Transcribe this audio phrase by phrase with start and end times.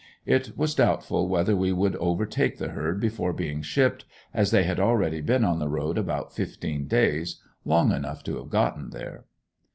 [0.25, 4.79] It was doubtful whether we would overtake the herd before being shipped, as they had
[4.79, 9.25] already been on the road about fifteen days, long enough to have gotten there.